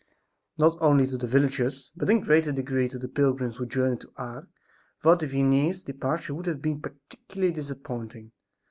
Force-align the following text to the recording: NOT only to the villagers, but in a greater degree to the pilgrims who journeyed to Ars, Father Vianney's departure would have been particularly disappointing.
NOT 0.57 0.79
only 0.81 1.05
to 1.05 1.15
the 1.15 1.27
villagers, 1.27 1.91
but 1.95 2.09
in 2.09 2.17
a 2.17 2.21
greater 2.21 2.51
degree 2.51 2.89
to 2.89 2.97
the 2.97 3.07
pilgrims 3.07 3.57
who 3.57 3.67
journeyed 3.67 4.01
to 4.01 4.11
Ars, 4.17 4.47
Father 4.97 5.27
Vianney's 5.27 5.83
departure 5.83 6.33
would 6.33 6.47
have 6.47 6.59
been 6.59 6.81
particularly 6.81 7.53
disappointing. 7.53 8.31